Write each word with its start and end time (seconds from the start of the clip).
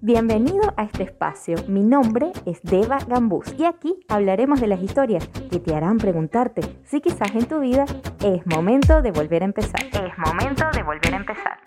Bienvenido 0.00 0.74
a 0.76 0.84
este 0.84 1.04
espacio. 1.04 1.56
Mi 1.68 1.82
nombre 1.82 2.32
es 2.46 2.60
Deva 2.62 2.98
Gambús 3.06 3.54
y 3.58 3.64
aquí 3.64 3.94
hablaremos 4.08 4.60
de 4.60 4.66
las 4.66 4.82
historias 4.82 5.26
que 5.50 5.58
te 5.58 5.74
harán 5.74 5.98
preguntarte 5.98 6.62
si 6.84 7.00
quizás 7.00 7.34
en 7.34 7.46
tu 7.46 7.60
vida 7.60 7.84
es 8.22 8.46
momento 8.46 9.02
de 9.02 9.10
volver 9.10 9.42
a 9.42 9.46
empezar. 9.46 9.82
Es 9.84 10.18
momento 10.18 10.64
de 10.72 10.82
volver 10.82 11.14
a 11.14 11.16
empezar. 11.16 11.58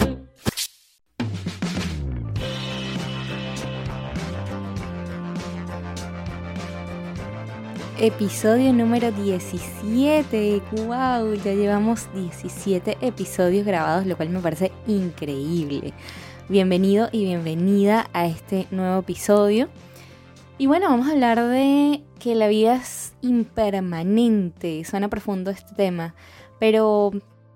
Episodio 7.99 8.73
número 8.73 9.11
17. 9.11 10.61
¡Wow! 10.71 11.33
Ya 11.43 11.53
llevamos 11.55 12.07
17 12.13 12.99
episodios 13.01 13.65
grabados, 13.65 14.05
lo 14.05 14.15
cual 14.15 14.29
me 14.29 14.39
parece 14.39 14.71
increíble. 14.85 15.93
Bienvenido 16.49 17.09
y 17.11 17.25
bienvenida 17.25 18.09
a 18.13 18.25
este 18.25 18.67
nuevo 18.71 19.01
episodio. 19.01 19.67
Y 20.57 20.67
bueno, 20.67 20.87
vamos 20.87 21.07
a 21.07 21.11
hablar 21.11 21.45
de 21.45 22.05
que 22.21 22.35
la 22.35 22.47
vida 22.47 22.77
es 22.77 23.13
impermanente. 23.21 24.81
Suena 24.85 25.09
profundo 25.09 25.51
este 25.51 25.75
tema, 25.75 26.15
pero 26.57 27.11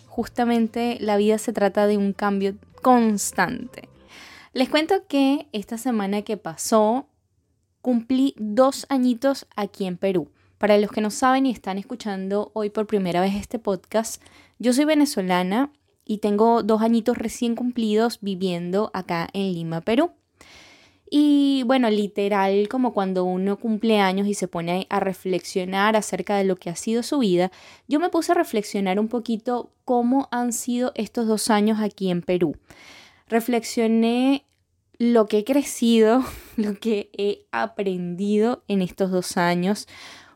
justamente 0.08 0.98
la 1.00 1.16
vida 1.16 1.38
se 1.38 1.54
trata 1.54 1.88
de 1.88 1.98
un 1.98 2.12
cambio 2.12 2.58
constante. 2.82 3.88
Les 4.52 4.68
cuento 4.68 5.08
que 5.08 5.48
esta 5.54 5.78
semana 5.78 6.24
que 6.24 6.36
pasó 6.36 7.08
cumplí 7.82 8.36
dos 8.38 8.88
añitos 8.90 9.48
aquí 9.56 9.86
en 9.86 9.96
Perú. 9.96 10.32
Para 10.58 10.78
los 10.78 10.92
que 10.92 11.00
no 11.00 11.12
saben 11.12 11.46
y 11.46 11.52
están 11.52 11.78
escuchando 11.78 12.52
hoy 12.54 12.70
por 12.70 12.88
primera 12.88 13.22
vez 13.22 13.36
este 13.36 13.58
podcast, 13.58 14.22
yo 14.60 14.74
soy 14.74 14.84
venezolana 14.84 15.72
y 16.12 16.18
tengo 16.18 16.62
dos 16.62 16.82
añitos 16.82 17.18
recién 17.18 17.56
cumplidos 17.56 18.20
viviendo 18.20 18.92
acá 18.94 19.30
en 19.32 19.54
Lima, 19.54 19.80
Perú. 19.80 20.12
Y 21.10 21.64
bueno, 21.66 21.90
literal, 21.90 22.68
como 22.68 22.92
cuando 22.92 23.24
uno 23.24 23.56
cumple 23.58 24.02
años 24.02 24.28
y 24.28 24.34
se 24.34 24.50
pone 24.50 24.88
a 24.90 25.00
reflexionar 25.00 25.96
acerca 25.96 26.36
de 26.36 26.44
lo 26.44 26.58
que 26.58 26.70
ha 26.70 26.76
sido 26.76 27.02
su 27.02 27.20
vida, 27.20 27.50
yo 27.88 28.02
me 28.02 28.10
puse 28.10 28.34
a 28.34 28.36
reflexionar 28.36 29.00
un 29.00 29.08
poquito 29.08 29.72
cómo 29.86 30.28
han 30.32 30.52
sido 30.52 30.92
estos 30.96 31.28
dos 31.28 31.50
años 31.50 31.80
aquí 31.80 32.12
en 32.12 32.22
Perú. 32.22 32.58
Reflexioné 33.30 34.44
lo 35.00 35.28
que 35.28 35.38
he 35.38 35.44
crecido, 35.46 36.26
lo 36.58 36.78
que 36.78 37.10
he 37.18 37.46
aprendido 37.54 38.66
en 38.68 38.82
estos 38.82 39.12
dos 39.12 39.38
años, 39.38 39.88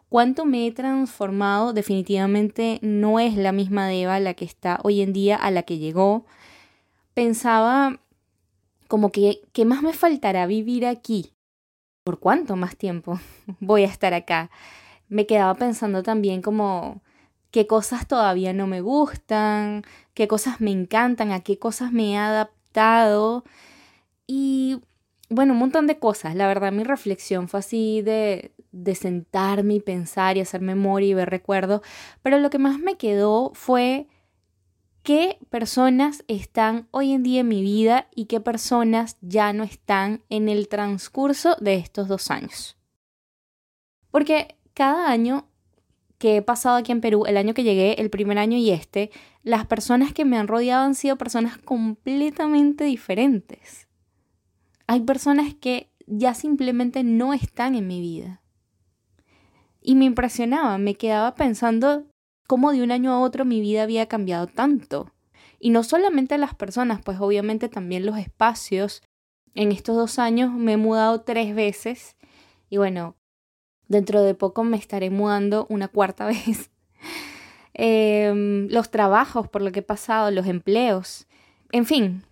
cuánto 0.09 0.45
me 0.45 0.67
he 0.67 0.71
transformado, 0.71 1.73
definitivamente 1.73 2.79
no 2.81 3.19
es 3.19 3.35
la 3.35 3.51
misma 3.51 3.87
Deva 3.87 4.19
la 4.19 4.33
que 4.33 4.45
está 4.45 4.79
hoy 4.83 5.01
en 5.01 5.13
día 5.13 5.35
a 5.35 5.51
la 5.51 5.63
que 5.63 5.77
llegó. 5.77 6.25
Pensaba 7.13 7.99
como 8.87 9.11
que, 9.11 9.41
¿qué 9.53 9.65
más 9.65 9.81
me 9.81 9.93
faltará 9.93 10.45
vivir 10.45 10.85
aquí? 10.85 11.33
¿Por 12.03 12.19
cuánto 12.19 12.55
más 12.55 12.77
tiempo 12.77 13.19
voy 13.59 13.83
a 13.83 13.87
estar 13.87 14.13
acá? 14.13 14.49
Me 15.07 15.25
quedaba 15.25 15.53
pensando 15.55 16.03
también 16.03 16.41
como 16.41 17.01
qué 17.51 17.67
cosas 17.67 18.07
todavía 18.07 18.53
no 18.53 18.67
me 18.67 18.81
gustan, 18.81 19.83
qué 20.13 20.27
cosas 20.27 20.61
me 20.61 20.71
encantan, 20.71 21.31
a 21.31 21.39
qué 21.39 21.57
cosas 21.57 21.91
me 21.91 22.13
he 22.13 22.17
adaptado. 22.17 23.43
Y 24.27 24.81
bueno, 25.29 25.53
un 25.53 25.59
montón 25.59 25.87
de 25.87 25.97
cosas. 25.97 26.35
La 26.35 26.47
verdad, 26.47 26.71
mi 26.71 26.83
reflexión 26.83 27.47
fue 27.47 27.59
así 27.59 28.01
de, 28.01 28.51
de 28.71 28.95
sentarme 28.95 29.75
y 29.75 29.79
pensar 29.79 30.37
y 30.37 30.41
hacer 30.41 30.61
memoria 30.61 31.09
y 31.09 31.13
ver 31.13 31.29
recuerdos. 31.29 31.81
Pero 32.21 32.39
lo 32.39 32.49
que 32.49 32.59
más 32.59 32.79
me 32.79 32.95
quedó 32.95 33.51
fue 33.53 34.07
qué 35.01 35.37
personas 35.49 36.23
están 36.27 36.87
hoy 36.91 37.13
en 37.13 37.23
día 37.23 37.41
en 37.41 37.47
mi 37.47 37.61
vida 37.61 38.07
y 38.13 38.25
qué 38.25 38.39
personas 38.39 39.17
ya 39.21 39.53
no 39.53 39.63
están 39.63 40.23
en 40.29 40.49
el 40.49 40.67
transcurso 40.67 41.55
de 41.59 41.75
estos 41.75 42.07
dos 42.07 42.29
años. 42.29 42.77
Porque 44.11 44.55
cada 44.73 45.09
año 45.09 45.47
que 46.19 46.37
he 46.37 46.41
pasado 46.41 46.77
aquí 46.77 46.91
en 46.91 47.01
Perú, 47.01 47.25
el 47.25 47.37
año 47.37 47.53
que 47.53 47.63
llegué, 47.63 47.99
el 47.99 48.09
primer 48.09 48.37
año 48.37 48.57
y 48.57 48.71
este, 48.71 49.11
las 49.43 49.65
personas 49.65 50.13
que 50.13 50.23
me 50.23 50.37
han 50.37 50.47
rodeado 50.47 50.85
han 50.85 50.95
sido 50.95 51.17
personas 51.17 51.57
completamente 51.57 52.83
diferentes 52.83 53.84
hay 54.87 55.01
personas 55.01 55.53
que 55.55 55.89
ya 56.07 56.33
simplemente 56.33 57.03
no 57.03 57.33
están 57.33 57.75
en 57.75 57.87
mi 57.87 57.99
vida. 58.01 58.41
Y 59.81 59.95
me 59.95 60.05
impresionaba, 60.05 60.77
me 60.77 60.95
quedaba 60.95 61.35
pensando 61.35 62.05
cómo 62.47 62.71
de 62.71 62.83
un 62.83 62.91
año 62.91 63.11
a 63.11 63.19
otro 63.19 63.45
mi 63.45 63.61
vida 63.61 63.83
había 63.83 64.07
cambiado 64.07 64.47
tanto. 64.47 65.11
Y 65.59 65.69
no 65.69 65.83
solamente 65.83 66.37
las 66.37 66.53
personas, 66.53 67.01
pues 67.03 67.19
obviamente 67.19 67.69
también 67.69 68.05
los 68.05 68.17
espacios. 68.17 69.01
En 69.53 69.71
estos 69.71 69.95
dos 69.95 70.19
años 70.19 70.51
me 70.53 70.73
he 70.73 70.77
mudado 70.77 71.21
tres 71.21 71.55
veces 71.55 72.15
y 72.69 72.77
bueno, 72.77 73.15
dentro 73.87 74.21
de 74.21 74.35
poco 74.35 74.63
me 74.63 74.77
estaré 74.77 75.09
mudando 75.09 75.65
una 75.69 75.87
cuarta 75.87 76.25
vez. 76.27 76.71
Em, 77.73 78.67
los 78.69 78.89
trabajos 78.89 79.47
por 79.49 79.61
lo 79.61 79.71
que 79.71 79.79
he 79.79 79.83
pasado, 79.83 80.31
los 80.31 80.47
empleos, 80.47 81.27
en 81.71 81.85
fin, 81.85 82.23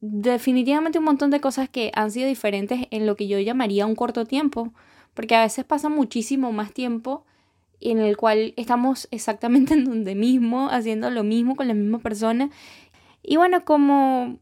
definitivamente 0.00 0.98
un 0.98 1.04
montón 1.04 1.30
de 1.30 1.40
cosas 1.40 1.68
que 1.68 1.90
han 1.94 2.10
sido 2.10 2.28
diferentes 2.28 2.86
en 2.90 3.06
lo 3.06 3.16
que 3.16 3.28
yo 3.28 3.38
llamaría 3.38 3.86
un 3.86 3.94
corto 3.94 4.24
tiempo, 4.24 4.72
porque 5.14 5.34
a 5.34 5.42
veces 5.42 5.64
pasa 5.64 5.88
muchísimo 5.88 6.52
más 6.52 6.72
tiempo 6.72 7.24
en 7.80 7.98
el 7.98 8.16
cual 8.16 8.54
estamos 8.56 9.08
exactamente 9.10 9.74
en 9.74 9.84
donde 9.84 10.14
mismo, 10.14 10.68
haciendo 10.70 11.10
lo 11.10 11.24
mismo 11.24 11.56
con 11.56 11.68
la 11.68 11.74
misma 11.74 11.98
persona. 11.98 12.50
Y 13.22 13.36
bueno, 13.36 13.64
como, 13.64 14.38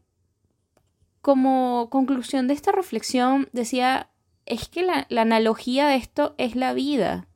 como 1.21 1.89
conclusión 1.89 2.47
de 2.47 2.53
esta 2.53 2.71
reflexión, 2.71 3.49
decía, 3.51 4.09
es 4.45 4.69
que 4.69 4.83
la, 4.83 5.07
la 5.09 5.21
analogía 5.21 5.87
de 5.87 5.95
esto 5.95 6.35
es 6.37 6.55
la 6.55 6.73
vida. 6.73 7.27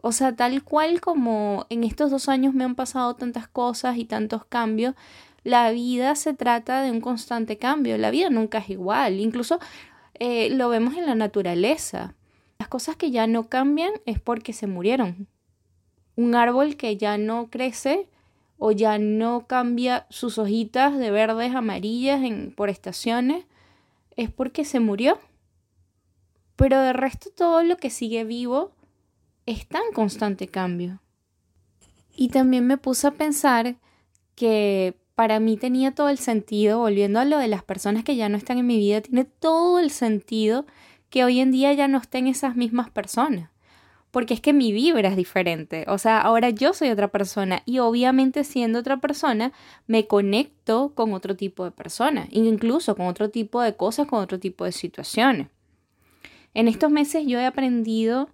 O 0.00 0.12
sea, 0.12 0.36
tal 0.36 0.62
cual 0.62 1.00
como 1.00 1.66
en 1.70 1.82
estos 1.82 2.10
dos 2.10 2.28
años 2.28 2.52
me 2.52 2.64
han 2.64 2.74
pasado 2.74 3.14
tantas 3.16 3.48
cosas 3.48 3.96
y 3.96 4.04
tantos 4.04 4.44
cambios, 4.44 4.94
la 5.44 5.70
vida 5.70 6.14
se 6.16 6.32
trata 6.32 6.82
de 6.82 6.90
un 6.90 7.00
constante 7.00 7.58
cambio, 7.58 7.98
la 7.98 8.10
vida 8.10 8.30
nunca 8.30 8.58
es 8.58 8.70
igual, 8.70 9.20
incluso 9.20 9.60
eh, 10.14 10.48
lo 10.50 10.70
vemos 10.70 10.96
en 10.96 11.06
la 11.06 11.14
naturaleza. 11.14 12.14
Las 12.58 12.68
cosas 12.68 12.96
que 12.96 13.10
ya 13.10 13.26
no 13.26 13.48
cambian 13.48 13.92
es 14.06 14.20
porque 14.20 14.52
se 14.52 14.66
murieron. 14.66 15.28
Un 16.16 16.34
árbol 16.34 16.76
que 16.76 16.96
ya 16.96 17.18
no 17.18 17.50
crece 17.50 18.08
o 18.58 18.72
ya 18.72 18.98
no 18.98 19.46
cambia 19.46 20.06
sus 20.08 20.38
hojitas 20.38 20.96
de 20.96 21.10
verdes 21.10 21.54
amarillas 21.54 22.22
en, 22.22 22.54
por 22.54 22.70
estaciones 22.70 23.44
es 24.16 24.30
porque 24.30 24.64
se 24.64 24.80
murió. 24.80 25.18
Pero 26.56 26.80
de 26.80 26.92
resto 26.92 27.30
todo 27.36 27.62
lo 27.62 27.76
que 27.76 27.90
sigue 27.90 28.24
vivo 28.24 28.72
está 29.44 29.78
en 29.86 29.92
constante 29.92 30.46
cambio. 30.46 31.00
Y 32.16 32.28
también 32.28 32.66
me 32.66 32.78
puse 32.78 33.08
a 33.08 33.10
pensar 33.10 33.74
que 34.36 34.96
para 35.14 35.38
mí 35.40 35.56
tenía 35.56 35.92
todo 35.92 36.08
el 36.08 36.18
sentido, 36.18 36.80
volviendo 36.80 37.20
a 37.20 37.24
lo 37.24 37.38
de 37.38 37.48
las 37.48 37.62
personas 37.62 38.04
que 38.04 38.16
ya 38.16 38.28
no 38.28 38.36
están 38.36 38.58
en 38.58 38.66
mi 38.66 38.78
vida, 38.78 39.00
tiene 39.00 39.24
todo 39.24 39.78
el 39.78 39.90
sentido 39.90 40.66
que 41.08 41.24
hoy 41.24 41.40
en 41.40 41.52
día 41.52 41.72
ya 41.72 41.86
no 41.86 41.98
estén 41.98 42.26
esas 42.26 42.56
mismas 42.56 42.90
personas. 42.90 43.50
Porque 44.10 44.34
es 44.34 44.40
que 44.40 44.52
mi 44.52 44.72
vibra 44.72 45.08
es 45.08 45.16
diferente. 45.16 45.84
O 45.88 45.98
sea, 45.98 46.20
ahora 46.20 46.50
yo 46.50 46.72
soy 46.72 46.90
otra 46.90 47.08
persona 47.08 47.62
y 47.64 47.80
obviamente 47.80 48.44
siendo 48.44 48.78
otra 48.78 48.98
persona 48.98 49.52
me 49.86 50.06
conecto 50.06 50.92
con 50.94 51.12
otro 51.12 51.36
tipo 51.36 51.64
de 51.64 51.72
personas, 51.72 52.28
incluso 52.30 52.96
con 52.96 53.06
otro 53.06 53.30
tipo 53.30 53.60
de 53.60 53.76
cosas, 53.76 54.06
con 54.06 54.20
otro 54.20 54.38
tipo 54.38 54.64
de 54.64 54.72
situaciones. 54.72 55.48
En 56.54 56.68
estos 56.68 56.90
meses 56.90 57.24
yo 57.26 57.40
he 57.40 57.46
aprendido, 57.46 58.28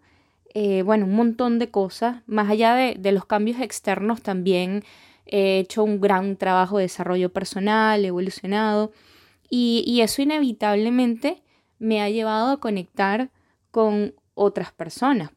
eh, 0.52 0.82
bueno, 0.82 1.06
un 1.06 1.14
montón 1.14 1.58
de 1.58 1.70
cosas, 1.70 2.22
más 2.26 2.50
allá 2.50 2.74
de, 2.74 2.96
de 2.98 3.12
los 3.12 3.24
cambios 3.24 3.60
externos 3.60 4.20
también 4.22 4.84
he 5.30 5.60
hecho 5.60 5.84
un 5.84 6.00
gran 6.00 6.36
trabajo 6.36 6.78
de 6.78 6.84
desarrollo 6.84 7.32
personal, 7.32 8.04
he 8.04 8.08
evolucionado 8.08 8.92
y, 9.48 10.00
eso 10.00 10.22
inevitablemente 10.22 11.42
me 11.78 12.02
ha 12.02 12.10
llevado 12.10 12.52
a 12.52 12.60
conectar 12.60 13.30
con 13.70 14.14
otras 14.34 14.72
personas. 14.72 15.30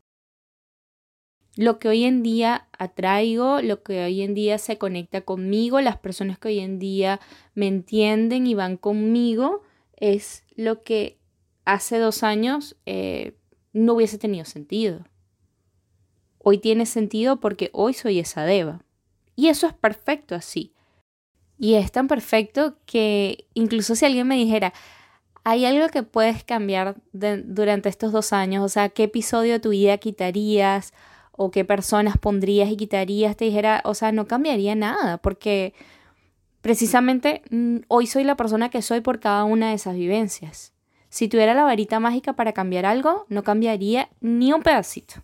Lo 1.55 1.77
que 1.77 1.87
hoy 1.87 2.03
en 2.03 2.23
día 2.23 2.67
atraigo, 2.77 3.61
lo 3.61 3.83
que 3.83 4.03
hoy 4.03 4.23
en 4.23 4.33
día 4.33 4.57
se 4.57 4.77
conecta 4.77 5.21
conmigo, 5.21 5.81
las 5.81 5.97
personas 5.97 6.39
que 6.39 6.49
hoy 6.49 6.59
en 6.59 6.79
día 6.79 7.19
me 7.53 7.67
entienden 7.67 8.47
y 8.47 8.55
van 8.55 8.77
conmigo, 8.77 9.61
es 9.95 10.43
lo 10.55 10.81
que 10.81 11.19
hace 11.65 11.99
dos 11.99 12.23
años 12.23 12.75
eh, 12.85 13.37
no 13.71 13.93
hubiese 13.93 14.17
tenido 14.17 14.45
sentido. 14.45 15.05
Hoy 16.39 16.57
tiene 16.57 16.85
sentido 16.87 17.39
porque 17.39 17.69
hoy 17.73 17.93
soy 17.93 18.19
esa 18.19 18.43
Deva. 18.43 18.83
Y 19.35 19.47
eso 19.47 19.67
es 19.67 19.73
perfecto 19.73 20.35
así. 20.35 20.73
Y 21.57 21.75
es 21.75 21.91
tan 21.91 22.07
perfecto 22.07 22.77
que 22.85 23.47
incluso 23.53 23.95
si 23.95 24.05
alguien 24.05 24.27
me 24.27 24.35
dijera, 24.35 24.73
hay 25.43 25.65
algo 25.65 25.89
que 25.89 26.03
puedes 26.03 26.43
cambiar 26.43 26.95
durante 27.11 27.89
estos 27.89 28.11
dos 28.11 28.33
años, 28.33 28.63
o 28.63 28.69
sea, 28.69 28.89
qué 28.89 29.03
episodio 29.03 29.53
de 29.53 29.59
tu 29.59 29.69
vida 29.69 29.97
quitarías 29.97 30.93
o 31.31 31.51
qué 31.51 31.65
personas 31.65 32.17
pondrías 32.17 32.69
y 32.69 32.77
quitarías, 32.77 33.35
te 33.35 33.45
dijera, 33.45 33.81
o 33.85 33.93
sea, 33.93 34.11
no 34.11 34.27
cambiaría 34.27 34.75
nada, 34.75 35.17
porque 35.17 35.73
precisamente 36.61 37.41
mm, 37.49 37.79
hoy 37.87 38.07
soy 38.07 38.23
la 38.23 38.37
persona 38.37 38.69
que 38.69 38.81
soy 38.81 39.01
por 39.01 39.19
cada 39.19 39.43
una 39.43 39.69
de 39.69 39.75
esas 39.75 39.95
vivencias. 39.95 40.73
Si 41.09 41.27
tuviera 41.27 41.53
la 41.53 41.63
varita 41.63 41.99
mágica 41.99 42.33
para 42.33 42.53
cambiar 42.53 42.85
algo, 42.85 43.25
no 43.29 43.43
cambiaría 43.43 44.09
ni 44.21 44.53
un 44.53 44.63
pedacito. 44.63 45.15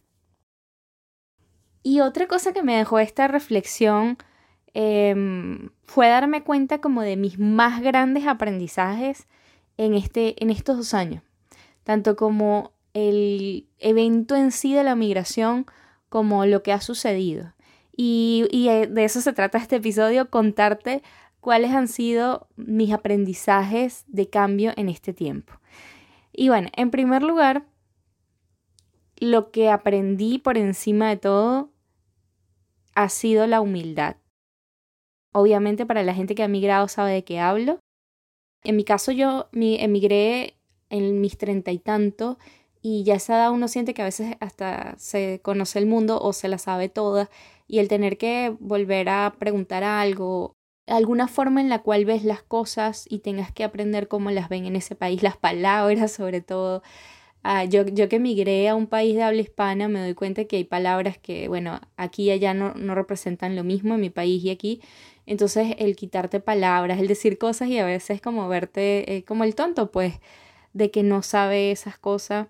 Y 1.90 2.02
otra 2.02 2.28
cosa 2.28 2.54
que 2.54 2.62
me 2.62 2.78
dejó 2.78 3.00
esta 3.00 3.28
reflexión 3.28 4.20
em, 4.76 5.72
fue 5.86 6.08
darme 6.08 6.44
cuenta 6.44 6.82
como 6.82 7.02
de 7.02 7.18
mis 7.18 7.40
más 7.40 7.82
grandes 7.82 8.28
aprendizajes 8.28 9.28
en, 9.76 9.96
este, 9.96 10.36
en 10.44 10.52
estos 10.52 10.78
dos 10.78 10.94
años. 10.94 11.24
Tanto 11.84 12.16
como 12.16 12.74
el 12.94 13.68
evento 13.80 14.36
en 14.36 14.52
sí 14.52 14.76
de 14.76 14.84
la 14.84 14.94
migración 14.94 15.66
como 16.10 16.46
lo 16.46 16.62
que 16.62 16.74
ha 16.74 16.80
sucedido. 16.80 17.56
Y, 17.98 18.48
y 18.52 18.70
eh, 18.70 18.86
de 18.86 19.04
eso 19.04 19.20
se 19.20 19.34
trata 19.34 19.58
este 19.58 19.78
episodio, 19.78 20.30
contarte 20.30 21.02
cuáles 21.40 21.72
han 21.72 21.88
sido 21.88 22.50
mis 22.56 22.94
aprendizajes 22.94 24.04
de 24.06 24.30
cambio 24.30 24.74
en 24.76 24.90
este 24.90 25.12
tiempo. 25.12 25.54
Y 26.34 26.50
bueno, 26.50 26.70
en 26.76 26.92
primer 26.92 27.24
lugar, 27.24 27.66
lo 29.18 29.50
que 29.50 29.72
aprendí 29.72 30.38
por 30.38 30.56
encima 30.56 31.10
de 31.10 31.18
todo 31.18 31.72
ha 33.00 33.08
sido 33.08 33.48
la 33.48 33.62
humildad. 33.62 34.18
Obviamente 35.34 35.86
para 35.86 36.04
la 36.04 36.14
gente 36.14 36.36
que 36.36 36.44
ha 36.44 36.50
migrado 36.50 36.90
sabe 36.90 37.14
de 37.14 37.24
qué 37.24 37.40
hablo. 37.40 37.80
En 38.66 38.76
mi 38.76 38.84
caso 38.84 39.14
yo 39.14 39.48
emigré 39.54 40.58
en 40.90 41.22
mis 41.22 41.38
treinta 41.38 41.72
y 41.72 41.80
tanto 41.80 42.38
y 42.82 43.06
ya 43.06 43.16
esa 43.16 43.38
edad 43.38 43.52
uno 43.52 43.70
siente 43.70 43.94
que 43.94 44.02
a 44.02 44.06
veces 44.06 44.36
hasta 44.42 44.98
se 44.98 45.40
conoce 45.42 45.80
el 45.80 45.86
mundo 45.86 46.20
o 46.22 46.34
se 46.34 46.50
la 46.50 46.58
sabe 46.58 46.90
toda 46.90 47.30
y 47.68 47.80
el 47.80 47.88
tener 47.88 48.18
que 48.18 48.54
volver 48.60 49.08
a 49.08 49.34
preguntar 49.40 49.86
algo, 49.86 50.58
alguna 50.86 51.30
forma 51.30 51.62
en 51.62 51.70
la 51.70 51.80
cual 51.80 52.04
ves 52.04 52.26
las 52.26 52.44
cosas 52.44 53.06
y 53.10 53.20
tengas 53.20 53.54
que 53.54 53.64
aprender 53.64 54.10
cómo 54.10 54.30
las 54.30 54.50
ven 54.50 54.66
en 54.66 54.76
ese 54.76 54.96
país, 54.96 55.24
las 55.24 55.38
palabras 55.38 56.12
sobre 56.12 56.42
todo. 56.42 56.84
Ah, 57.44 57.64
yo, 57.64 57.86
yo 57.86 58.10
que 58.10 58.20
migré 58.20 58.68
a 58.68 58.76
un 58.76 58.88
país 58.88 59.16
de 59.16 59.24
habla 59.24 59.42
hispana 59.42 59.88
me 59.88 60.02
doy 60.02 60.14
cuenta 60.14 60.44
que 60.46 60.58
hay 60.58 60.66
palabras 60.66 61.18
que, 61.18 61.48
bueno, 61.48 61.80
aquí 61.96 62.24
y 62.24 62.32
allá 62.32 62.54
no, 62.54 62.74
no 62.76 62.96
representan 62.96 63.56
lo 63.56 63.64
mismo 63.64 63.96
en 63.96 64.02
mi 64.02 64.10
país 64.10 64.44
y 64.44 64.50
aquí. 64.50 64.82
Entonces 65.26 65.76
el 65.80 65.96
quitarte 65.96 66.40
palabras, 66.42 67.00
el 67.00 67.08
decir 67.08 67.38
cosas 67.38 67.70
y 67.70 67.78
a 67.80 67.86
veces 67.86 68.22
como 68.22 68.48
verte 68.50 69.16
eh, 69.16 69.24
como 69.24 69.44
el 69.46 69.56
tonto, 69.56 69.92
pues, 69.92 70.16
de 70.74 70.92
que 70.92 71.04
no 71.04 71.22
sabe 71.24 71.72
esas 71.72 71.98
cosas. 71.98 72.48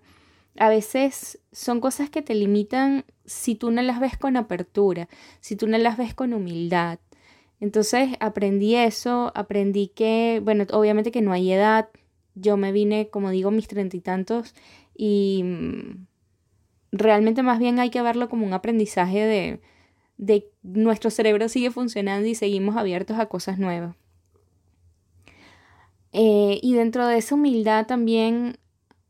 A 0.58 0.68
veces 0.68 1.38
son 1.52 1.80
cosas 1.80 2.10
que 2.10 2.22
te 2.22 2.34
limitan 2.34 3.04
si 3.24 3.54
tú 3.54 3.70
no 3.70 3.82
las 3.82 4.00
ves 4.00 4.18
con 4.18 4.36
apertura, 4.36 5.08
si 5.40 5.56
tú 5.56 5.66
no 5.68 5.78
las 5.78 5.96
ves 5.98 6.14
con 6.14 6.32
humildad. 6.34 6.98
Entonces 7.60 8.10
aprendí 8.20 8.74
eso, 8.76 9.32
aprendí 9.34 9.88
que, 9.88 10.40
bueno, 10.42 10.64
obviamente 10.72 11.12
que 11.12 11.22
no 11.22 11.32
hay 11.32 11.52
edad. 11.52 11.88
Yo 12.40 12.56
me 12.56 12.72
vine, 12.72 13.08
como 13.08 13.30
digo, 13.30 13.50
mis 13.50 13.68
treinta 13.68 13.96
y 13.96 14.00
tantos 14.00 14.54
y 14.96 15.42
mm, 15.44 16.06
realmente 16.92 17.42
más 17.42 17.58
bien 17.58 17.78
hay 17.78 17.90
que 17.90 18.02
verlo 18.02 18.28
como 18.28 18.46
un 18.46 18.52
aprendizaje 18.52 19.24
de, 19.24 19.60
de 20.18 20.50
nuestro 20.62 21.10
cerebro 21.10 21.48
sigue 21.48 21.70
funcionando 21.70 22.26
y 22.26 22.34
seguimos 22.34 22.76
abiertos 22.76 23.18
a 23.18 23.26
cosas 23.26 23.58
nuevas. 23.58 23.96
Eh, 26.12 26.58
y 26.62 26.74
dentro 26.74 27.06
de 27.06 27.18
esa 27.18 27.36
humildad 27.36 27.86
también 27.86 28.58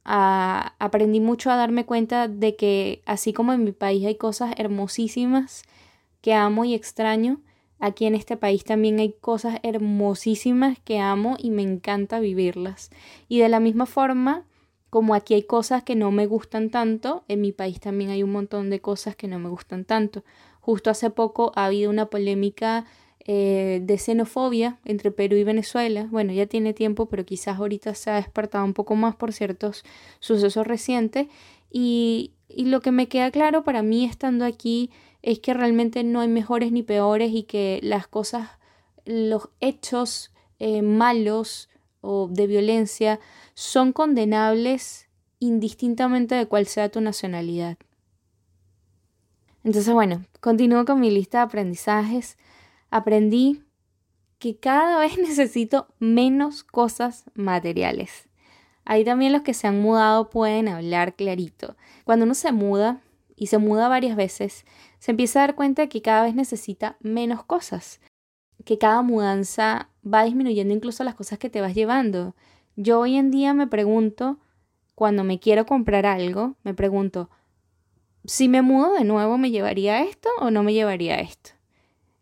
ah, 0.04 0.74
aprendí 0.78 1.20
mucho 1.20 1.50
a 1.50 1.56
darme 1.56 1.86
cuenta 1.86 2.28
de 2.28 2.56
que 2.56 3.02
así 3.06 3.32
como 3.32 3.52
en 3.52 3.64
mi 3.64 3.72
país 3.72 4.06
hay 4.06 4.16
cosas 4.16 4.54
hermosísimas 4.58 5.62
que 6.20 6.34
amo 6.34 6.64
y 6.64 6.74
extraño, 6.74 7.40
aquí 7.80 8.06
en 8.06 8.14
este 8.14 8.36
país 8.36 8.64
también 8.64 9.00
hay 9.00 9.14
cosas 9.20 9.58
hermosísimas 9.62 10.78
que 10.80 10.98
amo 10.98 11.36
y 11.38 11.50
me 11.50 11.62
encanta 11.62 12.20
vivirlas. 12.20 12.90
Y 13.28 13.40
de 13.40 13.48
la 13.48 13.58
misma 13.58 13.86
forma, 13.86 14.44
como 14.90 15.14
aquí 15.14 15.34
hay 15.34 15.42
cosas 15.42 15.82
que 15.82 15.96
no 15.96 16.10
me 16.10 16.26
gustan 16.26 16.70
tanto, 16.70 17.24
en 17.28 17.40
mi 17.40 17.52
país 17.52 17.80
también 17.80 18.10
hay 18.10 18.22
un 18.22 18.32
montón 18.32 18.70
de 18.70 18.80
cosas 18.80 19.16
que 19.16 19.28
no 19.28 19.38
me 19.38 19.48
gustan 19.48 19.84
tanto. 19.84 20.24
Justo 20.60 20.90
hace 20.90 21.10
poco 21.10 21.52
ha 21.54 21.66
habido 21.66 21.90
una 21.90 22.06
polémica 22.06 22.84
eh, 23.26 23.80
de 23.82 23.98
xenofobia 23.98 24.78
entre 24.84 25.10
Perú 25.10 25.36
y 25.36 25.44
Venezuela. 25.44 26.08
Bueno, 26.10 26.32
ya 26.32 26.46
tiene 26.46 26.74
tiempo, 26.74 27.06
pero 27.06 27.24
quizás 27.24 27.58
ahorita 27.58 27.94
se 27.94 28.10
ha 28.10 28.16
despertado 28.16 28.64
un 28.64 28.74
poco 28.74 28.96
más 28.96 29.14
por 29.14 29.32
ciertos 29.32 29.84
sucesos 30.18 30.66
recientes. 30.66 31.28
Y, 31.70 32.32
y 32.48 32.64
lo 32.64 32.80
que 32.80 32.90
me 32.90 33.08
queda 33.08 33.30
claro 33.30 33.62
para 33.62 33.82
mí 33.82 34.04
estando 34.04 34.44
aquí 34.44 34.90
es 35.22 35.38
que 35.40 35.54
realmente 35.54 36.04
no 36.04 36.20
hay 36.20 36.28
mejores 36.28 36.72
ni 36.72 36.82
peores 36.82 37.32
y 37.32 37.42
que 37.42 37.80
las 37.82 38.06
cosas, 38.06 38.48
los 39.04 39.48
hechos 39.60 40.32
eh, 40.58 40.82
malos 40.82 41.68
o 42.00 42.28
de 42.28 42.46
violencia 42.46 43.20
son 43.54 43.92
condenables 43.92 45.08
indistintamente 45.38 46.34
de 46.34 46.46
cuál 46.46 46.66
sea 46.66 46.90
tu 46.90 47.00
nacionalidad. 47.00 47.76
Entonces, 49.64 49.92
bueno, 49.92 50.24
continúo 50.40 50.84
con 50.84 51.00
mi 51.00 51.10
lista 51.10 51.38
de 51.38 51.44
aprendizajes. 51.44 52.38
Aprendí 52.90 53.62
que 54.38 54.56
cada 54.56 54.98
vez 54.98 55.18
necesito 55.18 55.88
menos 55.98 56.64
cosas 56.64 57.24
materiales. 57.34 58.28
Ahí 58.84 59.04
también 59.04 59.32
los 59.32 59.42
que 59.42 59.54
se 59.54 59.66
han 59.66 59.80
mudado 59.80 60.30
pueden 60.30 60.68
hablar 60.68 61.14
clarito. 61.14 61.76
Cuando 62.04 62.24
uno 62.24 62.34
se 62.34 62.50
muda, 62.50 63.02
y 63.40 63.46
se 63.46 63.56
muda 63.56 63.88
varias 63.88 64.16
veces, 64.16 64.66
se 64.98 65.12
empieza 65.12 65.38
a 65.38 65.46
dar 65.46 65.54
cuenta 65.54 65.80
de 65.80 65.88
que 65.88 66.02
cada 66.02 66.24
vez 66.24 66.34
necesita 66.34 66.98
menos 67.00 67.42
cosas, 67.42 67.98
que 68.66 68.76
cada 68.76 69.00
mudanza 69.00 69.88
va 70.04 70.24
disminuyendo 70.24 70.74
incluso 70.74 71.04
las 71.04 71.14
cosas 71.14 71.38
que 71.38 71.48
te 71.48 71.62
vas 71.62 71.74
llevando. 71.74 72.36
Yo 72.76 73.00
hoy 73.00 73.16
en 73.16 73.30
día 73.30 73.54
me 73.54 73.66
pregunto, 73.66 74.38
cuando 74.94 75.24
me 75.24 75.40
quiero 75.40 75.64
comprar 75.64 76.04
algo, 76.04 76.56
me 76.64 76.74
pregunto, 76.74 77.30
si 78.26 78.46
me 78.46 78.60
mudo 78.60 78.92
de 78.92 79.04
nuevo, 79.04 79.38
¿me 79.38 79.50
llevaría 79.50 80.02
esto 80.02 80.28
o 80.38 80.50
no 80.50 80.62
me 80.62 80.74
llevaría 80.74 81.18
esto? 81.18 81.52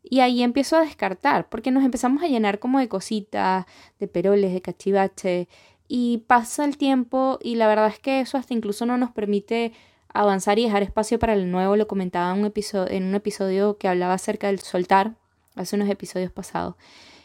Y 0.04 0.20
ahí 0.20 0.44
empiezo 0.44 0.76
a 0.76 0.82
descartar, 0.82 1.48
porque 1.48 1.72
nos 1.72 1.84
empezamos 1.84 2.22
a 2.22 2.28
llenar 2.28 2.60
como 2.60 2.78
de 2.78 2.88
cositas, 2.88 3.66
de 3.98 4.06
peroles, 4.06 4.52
de 4.52 4.62
cachivache, 4.62 5.48
y 5.88 6.18
pasa 6.28 6.64
el 6.64 6.78
tiempo 6.78 7.40
y 7.42 7.56
la 7.56 7.66
verdad 7.66 7.88
es 7.88 7.98
que 7.98 8.20
eso 8.20 8.38
hasta 8.38 8.54
incluso 8.54 8.86
no 8.86 8.98
nos 8.98 9.10
permite 9.10 9.72
avanzar 10.12 10.58
y 10.58 10.64
dejar 10.64 10.82
espacio 10.82 11.18
para 11.18 11.34
el 11.34 11.50
nuevo. 11.50 11.76
Lo 11.76 11.86
comentaba 11.86 12.32
en 12.32 13.04
un 13.04 13.14
episodio, 13.14 13.78
que 13.78 13.88
hablaba 13.88 14.14
acerca 14.14 14.48
del 14.48 14.60
soltar, 14.60 15.14
hace 15.54 15.76
unos 15.76 15.88
episodios 15.88 16.32
pasados. 16.32 16.74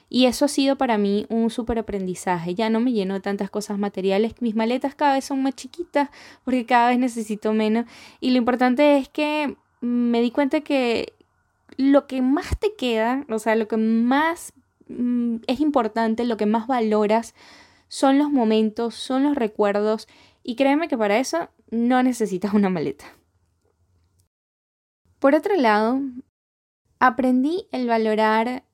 Y 0.09 0.27
eso 0.27 0.45
ha 0.45 0.47
sido 0.47 0.75
para 0.75 0.99
mí 0.99 1.25
un 1.29 1.49
súper 1.49 1.79
aprendizaje. 1.79 2.53
Ya 2.53 2.69
no 2.69 2.79
me 2.79 2.91
lleno 2.91 3.15
de 3.15 3.19
tantas 3.19 3.49
cosas 3.49 3.79
materiales. 3.79 4.35
Mis 4.41 4.55
maletas 4.55 4.93
cada 4.93 5.15
vez 5.15 5.25
son 5.25 5.41
más 5.41 5.55
chiquitas 5.55 6.09
porque 6.45 6.67
cada 6.67 6.89
vez 6.89 6.99
necesito 6.99 7.51
menos. 7.51 7.87
Y 8.19 8.29
lo 8.29 8.37
importante 8.37 8.97
es 8.97 9.09
que 9.09 9.55
me 9.81 10.21
di 10.21 10.29
cuenta 10.29 10.61
que 10.61 11.13
lo 11.77 12.05
que 12.05 12.21
más 12.21 12.59
te 12.59 12.73
queda, 12.75 13.25
o 13.29 13.39
sea, 13.39 13.55
lo 13.55 13.67
que 13.67 13.77
más 13.77 14.53
mm, 14.87 15.37
es 15.47 15.59
importante, 15.59 16.25
lo 16.25 16.37
que 16.37 16.45
más 16.45 16.67
valoras, 16.67 17.33
son 17.87 18.17
los 18.17 18.29
momentos, 18.29 18.95
son 18.95 19.23
los 19.23 19.35
recuerdos. 19.35 20.07
Y 20.43 20.55
créeme 20.55 20.87
que 20.87 20.97
para 20.97 21.17
eso 21.17 21.49
no 21.71 22.03
necesitas 22.03 22.53
una 22.53 22.69
maleta. 22.69 23.05
Por 25.19 25.35
otro 25.35 25.55
lado, 25.55 26.01
aprendí 26.99 27.67
el 27.71 27.87
valorar 27.87 28.65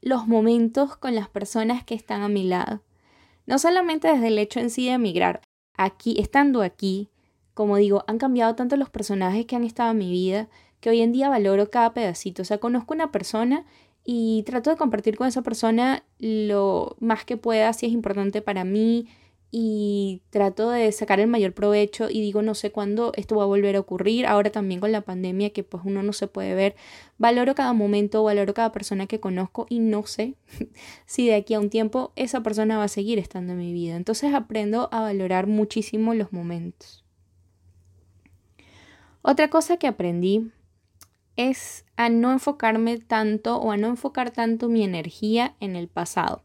los 0.00 0.26
momentos 0.26 0.96
con 0.96 1.14
las 1.14 1.28
personas 1.28 1.84
que 1.84 1.94
están 1.94 2.22
a 2.22 2.28
mi 2.28 2.44
lado. 2.44 2.82
No 3.44 3.58
solamente 3.58 4.08
desde 4.08 4.28
el 4.28 4.38
hecho 4.38 4.58
en 4.58 4.70
sí 4.70 4.86
de 4.86 4.92
emigrar, 4.92 5.42
aquí, 5.76 6.18
estando 6.18 6.62
aquí, 6.62 7.10
como 7.54 7.76
digo, 7.76 8.04
han 8.06 8.18
cambiado 8.18 8.54
tanto 8.54 8.76
los 8.76 8.90
personajes 8.90 9.46
que 9.46 9.56
han 9.56 9.64
estado 9.64 9.90
en 9.92 9.98
mi 9.98 10.10
vida 10.10 10.48
que 10.80 10.90
hoy 10.90 11.00
en 11.00 11.12
día 11.12 11.28
valoro 11.28 11.70
cada 11.70 11.94
pedacito. 11.94 12.42
O 12.42 12.44
sea, 12.44 12.58
conozco 12.58 12.94
una 12.94 13.12
persona 13.12 13.64
y 14.04 14.44
trato 14.44 14.70
de 14.70 14.76
compartir 14.76 15.16
con 15.16 15.26
esa 15.26 15.42
persona 15.42 16.04
lo 16.18 16.96
más 17.00 17.24
que 17.24 17.36
pueda, 17.36 17.72
si 17.72 17.86
es 17.86 17.92
importante 17.92 18.42
para 18.42 18.64
mí, 18.64 19.08
y 19.50 20.22
trato 20.30 20.70
de 20.70 20.90
sacar 20.92 21.20
el 21.20 21.28
mayor 21.28 21.52
provecho 21.52 22.10
y 22.10 22.20
digo 22.20 22.42
no 22.42 22.54
sé 22.54 22.72
cuándo 22.72 23.12
esto 23.16 23.36
va 23.36 23.44
a 23.44 23.46
volver 23.46 23.76
a 23.76 23.80
ocurrir, 23.80 24.26
ahora 24.26 24.50
también 24.50 24.80
con 24.80 24.92
la 24.92 25.02
pandemia 25.02 25.50
que 25.50 25.62
pues 25.62 25.84
uno 25.86 26.02
no 26.02 26.12
se 26.12 26.26
puede 26.26 26.54
ver, 26.54 26.74
valoro 27.18 27.54
cada 27.54 27.72
momento, 27.72 28.22
valoro 28.22 28.54
cada 28.54 28.72
persona 28.72 29.06
que 29.06 29.20
conozco 29.20 29.66
y 29.68 29.78
no 29.78 30.04
sé 30.06 30.34
si 31.06 31.26
de 31.26 31.34
aquí 31.34 31.54
a 31.54 31.60
un 31.60 31.70
tiempo 31.70 32.12
esa 32.16 32.42
persona 32.42 32.78
va 32.78 32.84
a 32.84 32.88
seguir 32.88 33.18
estando 33.18 33.52
en 33.52 33.58
mi 33.58 33.72
vida, 33.72 33.96
entonces 33.96 34.34
aprendo 34.34 34.88
a 34.92 35.00
valorar 35.00 35.46
muchísimo 35.46 36.14
los 36.14 36.32
momentos. 36.32 37.04
Otra 39.22 39.50
cosa 39.50 39.76
que 39.76 39.88
aprendí 39.88 40.52
es 41.36 41.84
a 41.96 42.08
no 42.08 42.32
enfocarme 42.32 42.98
tanto 42.98 43.56
o 43.58 43.70
a 43.70 43.76
no 43.76 43.88
enfocar 43.88 44.30
tanto 44.30 44.68
mi 44.68 44.84
energía 44.84 45.56
en 45.60 45.76
el 45.76 45.88
pasado. 45.88 46.42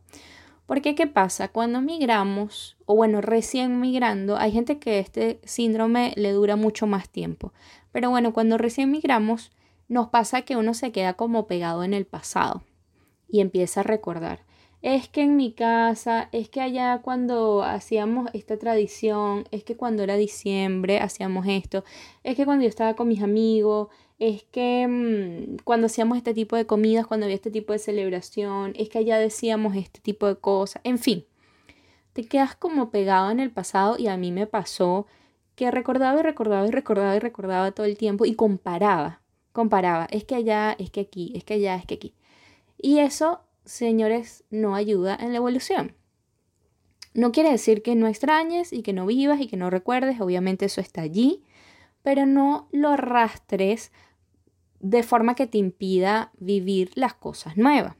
Porque 0.71 0.95
¿qué 0.95 1.05
pasa? 1.05 1.49
Cuando 1.49 1.81
migramos, 1.81 2.77
o 2.85 2.95
bueno, 2.95 3.19
recién 3.19 3.81
migrando, 3.81 4.37
hay 4.37 4.53
gente 4.53 4.79
que 4.79 4.99
este 4.99 5.41
síndrome 5.43 6.13
le 6.15 6.31
dura 6.31 6.55
mucho 6.55 6.87
más 6.87 7.09
tiempo. 7.09 7.51
Pero 7.91 8.09
bueno, 8.09 8.31
cuando 8.31 8.57
recién 8.57 8.89
migramos, 8.89 9.51
nos 9.89 10.07
pasa 10.07 10.43
que 10.43 10.55
uno 10.55 10.73
se 10.73 10.93
queda 10.93 11.15
como 11.15 11.45
pegado 11.45 11.83
en 11.83 11.93
el 11.93 12.05
pasado 12.05 12.63
y 13.27 13.41
empieza 13.41 13.81
a 13.81 13.83
recordar. 13.83 14.45
es 14.81 15.09
que 15.09 15.23
en 15.23 15.35
mi 15.35 15.51
casa, 15.51 16.29
es 16.31 16.47
que 16.47 16.61
allá 16.61 17.01
cuando 17.03 17.63
hacíamos 17.63 18.29
esta 18.31 18.57
tradición, 18.57 19.49
es 19.51 19.65
que 19.65 19.75
cuando 19.75 20.03
era 20.03 20.15
diciembre 20.15 21.01
hacíamos 21.01 21.47
esto, 21.49 21.83
es 22.23 22.37
que 22.37 22.45
cuando 22.45 22.63
yo 22.63 22.69
estaba 22.69 22.93
con 22.93 23.09
mis 23.09 23.21
amigos, 23.21 23.89
es 24.21 24.43
que 24.43 24.87
mm, 24.87 25.63
cuando 25.63 25.87
hacíamos 25.87 26.17
este 26.17 26.33
tipo 26.33 26.55
de 26.55 26.65
comidas, 26.65 27.07
cuando 27.07 27.25
había 27.25 27.35
este 27.35 27.51
tipo 27.51 27.73
de 27.73 27.79
celebración, 27.79 28.73
es 28.77 28.87
que 28.89 28.99
allá 28.99 29.17
decíamos 29.17 29.75
este 29.75 29.99
tipo 29.99 30.27
de 30.27 30.35
cosas, 30.37 30.81
en 30.85 30.99
fin, 30.99 31.25
te 32.13 32.25
quedas 32.25 32.55
como 32.55 32.91
pegado 32.91 33.31
en 33.31 33.39
el 33.39 33.51
pasado 33.51 33.97
y 33.97 34.07
a 34.07 34.17
mí 34.17 34.31
me 34.31 34.47
pasó 34.47 35.07
que 35.55 35.71
recordaba 35.71 36.19
y 36.19 36.23
recordaba 36.23 36.67
y 36.67 36.71
recordaba 36.71 37.15
y 37.15 37.19
recordaba 37.19 37.71
todo 37.71 37.85
el 37.85 37.97
tiempo 37.97 38.25
y 38.25 38.35
comparaba, 38.35 39.21
comparaba, 39.51 40.07
es 40.11 40.23
que 40.23 40.35
allá, 40.35 40.75
es 40.79 40.91
que 40.91 41.01
aquí, 41.01 41.33
es 41.35 41.43
que 41.43 41.55
allá, 41.55 41.75
es 41.75 41.85
que 41.85 41.95
aquí. 41.95 42.13
Y 42.77 42.99
eso 42.99 43.41
señores, 43.65 44.43
no 44.49 44.75
ayuda 44.75 45.17
en 45.19 45.31
la 45.31 45.37
evolución. 45.37 45.95
No 47.13 47.31
quiere 47.31 47.51
decir 47.51 47.81
que 47.83 47.95
no 47.95 48.07
extrañes 48.07 48.71
y 48.71 48.83
que 48.83 48.93
no 48.93 49.05
vivas 49.05 49.41
y 49.41 49.47
que 49.47 49.57
no 49.57 49.69
recuerdes, 49.69 50.21
obviamente 50.21 50.65
eso 50.65 50.81
está 50.81 51.01
allí, 51.01 51.43
pero 52.03 52.25
no 52.25 52.67
lo 52.71 52.89
arrastres 52.89 53.91
de 54.81 55.03
forma 55.03 55.35
que 55.35 55.47
te 55.47 55.57
impida 55.57 56.31
vivir 56.38 56.91
las 56.95 57.13
cosas 57.13 57.55
nuevas. 57.55 57.95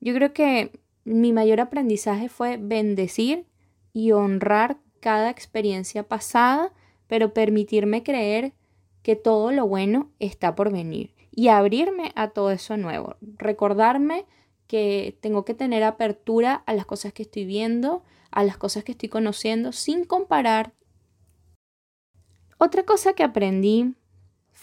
Yo 0.00 0.14
creo 0.14 0.32
que 0.32 0.80
mi 1.04 1.32
mayor 1.32 1.60
aprendizaje 1.60 2.28
fue 2.28 2.56
bendecir 2.56 3.46
y 3.92 4.12
honrar 4.12 4.78
cada 5.00 5.30
experiencia 5.30 6.02
pasada, 6.02 6.72
pero 7.06 7.32
permitirme 7.32 8.02
creer 8.02 8.54
que 9.02 9.14
todo 9.14 9.52
lo 9.52 9.66
bueno 9.68 10.10
está 10.18 10.54
por 10.54 10.72
venir 10.72 11.14
y 11.30 11.48
abrirme 11.48 12.12
a 12.16 12.30
todo 12.30 12.50
eso 12.50 12.76
nuevo, 12.76 13.16
recordarme 13.20 14.24
que 14.66 15.16
tengo 15.20 15.44
que 15.44 15.54
tener 15.54 15.84
apertura 15.84 16.64
a 16.66 16.74
las 16.74 16.86
cosas 16.86 17.12
que 17.12 17.22
estoy 17.22 17.44
viendo, 17.44 18.02
a 18.30 18.42
las 18.42 18.56
cosas 18.56 18.84
que 18.84 18.92
estoy 18.92 19.08
conociendo, 19.08 19.70
sin 19.72 20.04
comparar. 20.04 20.72
Otra 22.58 22.84
cosa 22.84 23.12
que 23.12 23.22
aprendí 23.22 23.94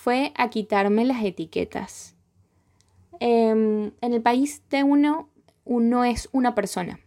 fue 0.03 0.33
a 0.35 0.49
quitarme 0.49 1.05
las 1.05 1.23
etiquetas. 1.23 2.13
Em, 3.21 3.91
en 4.01 4.13
el 4.13 4.21
país 4.21 4.61
de 4.69 4.83
uno, 4.83 5.29
uno 5.63 6.03
es 6.03 6.27
una 6.33 6.55
persona, 6.55 6.99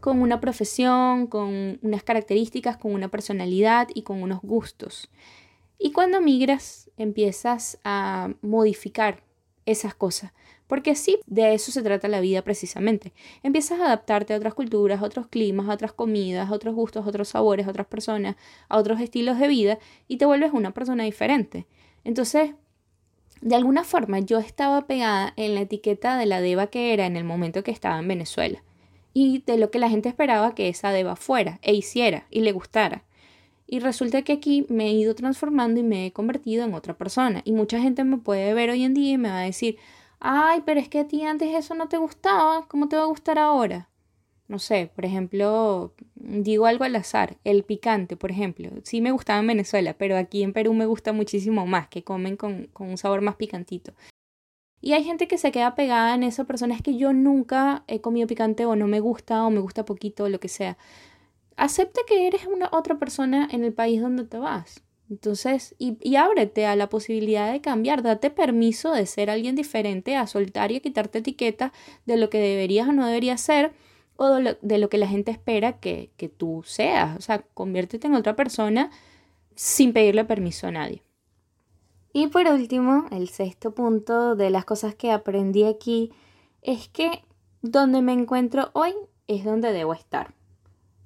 con 0.00 0.20
una 0.20 0.38
profesión, 0.38 1.28
con 1.28 1.78
unas 1.80 2.02
características, 2.02 2.76
con 2.76 2.92
una 2.92 3.08
personalidad 3.08 3.88
y 3.94 4.02
con 4.02 4.22
unos 4.22 4.42
gustos. 4.42 5.08
Y 5.78 5.92
cuando 5.92 6.20
migras, 6.20 6.90
empiezas 6.98 7.78
a 7.84 8.34
modificar 8.42 9.22
esas 9.64 9.94
cosas. 9.94 10.34
Porque 10.66 10.94
sí, 10.94 11.20
de 11.26 11.54
eso 11.54 11.72
se 11.72 11.82
trata 11.82 12.06
la 12.06 12.20
vida 12.20 12.42
precisamente. 12.42 13.14
Empiezas 13.42 13.80
a 13.80 13.86
adaptarte 13.86 14.34
a 14.34 14.36
otras 14.36 14.52
culturas, 14.52 15.00
a 15.00 15.06
otros 15.06 15.28
climas, 15.28 15.68
a 15.68 15.72
otras 15.72 15.94
comidas, 15.94 16.50
a 16.50 16.52
otros 16.52 16.74
gustos, 16.74 17.06
a 17.06 17.08
otros 17.08 17.28
sabores, 17.28 17.66
a 17.66 17.70
otras 17.70 17.86
personas, 17.86 18.36
a 18.68 18.76
otros 18.76 19.00
estilos 19.00 19.38
de 19.38 19.48
vida 19.48 19.78
y 20.06 20.18
te 20.18 20.26
vuelves 20.26 20.52
una 20.52 20.74
persona 20.74 21.04
diferente. 21.04 21.66
Entonces, 22.06 22.52
de 23.40 23.56
alguna 23.56 23.82
forma 23.82 24.20
yo 24.20 24.38
estaba 24.38 24.86
pegada 24.86 25.32
en 25.34 25.56
la 25.56 25.62
etiqueta 25.62 26.16
de 26.16 26.26
la 26.26 26.40
deva 26.40 26.68
que 26.68 26.92
era 26.92 27.04
en 27.04 27.16
el 27.16 27.24
momento 27.24 27.64
que 27.64 27.72
estaba 27.72 27.98
en 27.98 28.06
Venezuela 28.06 28.62
y 29.12 29.42
de 29.44 29.58
lo 29.58 29.72
que 29.72 29.80
la 29.80 29.90
gente 29.90 30.08
esperaba 30.08 30.54
que 30.54 30.68
esa 30.68 30.92
deva 30.92 31.16
fuera 31.16 31.58
e 31.62 31.74
hiciera 31.74 32.28
y 32.30 32.42
le 32.42 32.52
gustara. 32.52 33.02
Y 33.66 33.80
resulta 33.80 34.22
que 34.22 34.34
aquí 34.34 34.66
me 34.68 34.86
he 34.86 34.92
ido 34.92 35.16
transformando 35.16 35.80
y 35.80 35.82
me 35.82 36.06
he 36.06 36.12
convertido 36.12 36.64
en 36.64 36.74
otra 36.74 36.94
persona. 36.94 37.42
Y 37.44 37.50
mucha 37.50 37.80
gente 37.80 38.04
me 38.04 38.18
puede 38.18 38.54
ver 38.54 38.70
hoy 38.70 38.84
en 38.84 38.94
día 38.94 39.14
y 39.14 39.18
me 39.18 39.30
va 39.30 39.40
a 39.40 39.42
decir, 39.42 39.76
ay, 40.20 40.62
pero 40.64 40.78
es 40.78 40.88
que 40.88 41.00
a 41.00 41.08
ti 41.08 41.24
antes 41.24 41.52
eso 41.56 41.74
no 41.74 41.88
te 41.88 41.96
gustaba, 41.96 42.68
¿cómo 42.68 42.88
te 42.88 42.94
va 42.94 43.02
a 43.02 43.06
gustar 43.06 43.40
ahora? 43.40 43.88
No 44.48 44.58
sé, 44.58 44.90
por 44.94 45.04
ejemplo, 45.04 45.92
digo 46.14 46.66
algo 46.66 46.84
al 46.84 46.94
azar, 46.94 47.36
el 47.44 47.64
picante, 47.64 48.16
por 48.16 48.30
ejemplo. 48.30 48.70
Sí 48.84 49.00
me 49.00 49.10
gustaba 49.10 49.40
en 49.40 49.48
Venezuela, 49.48 49.94
pero 49.98 50.16
aquí 50.16 50.42
en 50.42 50.52
Perú 50.52 50.72
me 50.72 50.86
gusta 50.86 51.12
muchísimo 51.12 51.66
más, 51.66 51.88
que 51.88 52.04
comen 52.04 52.36
con, 52.36 52.68
con 52.72 52.88
un 52.88 52.98
sabor 52.98 53.22
más 53.22 53.34
picantito. 53.36 53.92
Y 54.80 54.92
hay 54.92 55.02
gente 55.02 55.26
que 55.26 55.38
se 55.38 55.50
queda 55.50 55.74
pegada 55.74 56.14
en 56.14 56.22
eso, 56.22 56.44
personas 56.44 56.80
que 56.80 56.96
yo 56.96 57.12
nunca 57.12 57.84
he 57.88 58.00
comido 58.00 58.28
picante 58.28 58.66
o 58.66 58.76
no 58.76 58.86
me 58.86 59.00
gusta 59.00 59.44
o 59.44 59.50
me 59.50 59.58
gusta 59.58 59.84
poquito 59.84 60.24
o 60.24 60.28
lo 60.28 60.38
que 60.38 60.48
sea. 60.48 60.78
Acepta 61.56 62.02
que 62.06 62.26
eres 62.26 62.46
una 62.46 62.68
otra 62.72 62.98
persona 62.98 63.48
en 63.50 63.64
el 63.64 63.72
país 63.72 64.00
donde 64.00 64.24
te 64.24 64.38
vas. 64.38 64.84
Entonces, 65.08 65.74
y, 65.78 66.16
ábrete 66.16 66.66
a 66.66 66.74
la 66.74 66.88
posibilidad 66.88 67.52
de 67.52 67.60
cambiar, 67.60 68.02
date 68.02 68.30
permiso 68.30 68.92
de 68.92 69.06
ser 69.06 69.30
alguien 69.30 69.54
diferente, 69.54 70.16
a 70.16 70.26
soltar 70.26 70.72
y 70.72 70.76
a 70.76 70.80
quitarte 70.80 71.18
etiquetas 71.18 71.72
de 72.06 72.16
lo 72.16 72.28
que 72.28 72.38
deberías 72.38 72.88
o 72.88 72.92
no 72.92 73.06
deberías 73.06 73.40
ser 73.40 73.72
o 74.16 74.28
de 74.28 74.78
lo, 74.78 74.88
que 74.88 74.98
la 74.98 75.08
gente 75.08 75.30
espera 75.30 75.78
que, 75.78 76.10
que 76.16 76.28
tú 76.28 76.62
seas. 76.64 77.16
O 77.16 77.20
sea, 77.20 77.42
conviértete 77.54 78.06
en 78.06 78.14
otra 78.14 78.36
persona 78.36 78.90
sin 79.54 79.92
pedirle 79.92 80.24
permiso 80.24 80.66
a 80.66 80.72
nadie. 80.72 81.02
Y 82.12 82.28
por 82.28 82.46
último, 82.46 83.06
el 83.10 83.28
sexto 83.28 83.74
punto 83.74 84.36
de 84.36 84.50
las 84.50 84.64
cosas 84.64 84.94
que 84.94 85.12
aprendí 85.12 85.64
aquí 85.64 86.12
es 86.62 86.88
que 86.88 87.22
donde 87.62 88.00
me 88.00 88.12
encuentro 88.12 88.70
hoy 88.72 88.94
es 89.26 89.44
donde 89.44 89.72
debo 89.72 89.92
estar. 89.92 90.34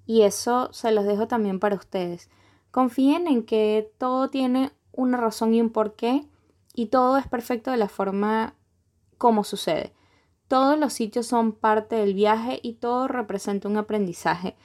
Y 0.06 0.22
eso 0.22 0.72
se 0.72 0.92
los 0.92 1.04
dejo 1.04 1.26
también 1.26 1.58
para 1.60 1.76
ustedes. 1.76 2.30
Confíen 2.70 3.26
en 3.26 3.44
que 3.44 3.92
todo 3.98 4.28
tiene 4.28 4.70
una 4.92 5.16
razón 5.16 5.54
y 5.54 5.60
un 5.60 5.70
porqué 5.70 6.26
y 6.74 6.86
todo 6.86 7.16
es 7.16 7.26
perfecto 7.26 7.70
de 7.70 7.76
la 7.76 7.88
forma 7.88 8.54
como 9.18 9.44
sucede. 9.44 9.92
Todos 10.50 10.76
los 10.76 10.94
sitios 10.94 11.28
son 11.28 11.52
parte 11.52 11.94
del 11.94 12.12
viaje 12.12 12.58
y 12.60 12.72
todo 12.72 13.06
representa 13.06 13.68
un 13.68 13.76
aprendizaje. 13.76 14.56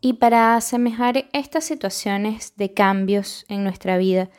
Y 0.00 0.14
para 0.14 0.56
asemejar 0.56 1.26
estas 1.32 1.62
situaciones 1.62 2.54
de 2.56 2.74
cambios 2.74 3.44
en 3.48 3.62
nuestra 3.62 3.98
vida, 3.98 4.30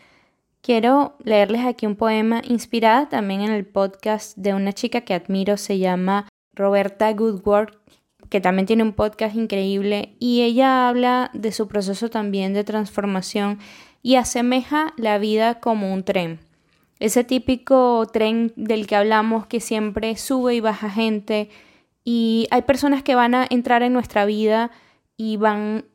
quiero 0.60 1.16
leerles 1.24 1.66
aquí 1.66 1.86
un 1.86 1.96
poema 1.96 2.42
inspirado 2.44 3.08
también 3.08 3.40
en 3.40 3.52
el 3.52 3.66
podcast 3.66 4.36
de 4.38 4.54
una 4.54 4.74
chica 4.74 5.00
que 5.06 5.14
admiro, 5.14 5.56
se 5.56 5.80
llama 5.80 6.28
Roberta 6.54 7.14
Goodward, 7.14 7.78
que 8.30 8.42
también 8.42 8.66
tiene 8.66 8.84
un 8.84 8.92
podcast 8.92 9.38
increíble 9.38 10.18
y 10.20 10.42
ella 10.42 10.90
habla 10.90 11.32
de 11.34 11.54
su 11.54 11.70
proceso 11.70 12.10
también 12.10 12.54
de 12.54 12.66
transformación 12.66 13.60
y 14.04 14.16
asemeja 14.16 14.94
la 14.98 15.18
vida 15.18 15.62
como 15.62 15.94
un 15.94 16.04
tren. 16.04 16.46
Ese 17.00 17.24
típico 17.24 18.08
tren 18.12 18.54
del 18.56 18.88
que 18.88 18.96
hablamos 18.96 19.46
que 19.46 19.60
siempre 19.60 20.16
sube 20.16 20.56
y 20.56 20.60
baja 20.60 20.90
gente 20.90 21.50
y 22.04 22.48
hay 22.52 22.62
personas 22.64 23.04
que 23.04 23.16
van 23.16 23.36
a 23.36 23.46
entrar 23.50 23.84
en 23.84 23.94
nuestra 23.94 24.26
vida 24.26 24.72
y 25.18 25.38
van 25.38 25.86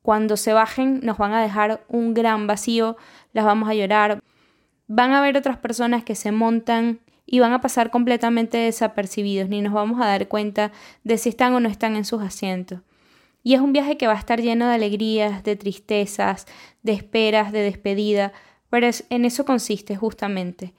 cuando 0.00 0.36
se 0.36 0.52
bajen 0.52 1.00
nos 1.02 1.18
van 1.18 1.34
a 1.34 1.42
dejar 1.42 1.84
un 1.88 2.14
gran 2.14 2.46
vacío, 2.46 2.96
las 3.32 3.44
vamos 3.44 3.68
a 3.68 3.74
llorar. 3.74 4.20
Van 4.86 5.10
a 5.10 5.18
haber 5.18 5.36
otras 5.36 5.58
personas 5.58 6.04
que 6.04 6.14
se 6.14 6.30
montan 6.30 7.00
y 7.26 7.40
van 7.40 7.52
a 7.52 7.60
pasar 7.60 7.90
completamente 7.90 8.56
desapercibidos, 8.56 9.48
ni 9.48 9.60
nos 9.60 9.72
vamos 9.72 10.00
a 10.00 10.06
dar 10.06 10.28
cuenta 10.28 10.70
de 11.02 11.18
si 11.18 11.30
están 11.30 11.54
o 11.54 11.60
no 11.60 11.68
están 11.68 11.96
en 11.96 12.04
sus 12.04 12.22
asientos. 12.22 12.82
Y 13.42 13.54
es 13.54 13.60
un 13.60 13.72
viaje 13.72 13.96
que 13.96 14.06
va 14.06 14.12
a 14.12 14.18
estar 14.18 14.40
lleno 14.40 14.68
de 14.68 14.76
alegrías, 14.76 15.42
de 15.42 15.56
tristezas, 15.56 16.46
de 16.84 16.92
esperas, 16.92 17.50
de 17.50 17.62
despedida, 17.62 18.32
pero 18.70 18.88
en 19.10 19.24
eso 19.24 19.44
consiste 19.44 19.96
justamente. 19.96 20.74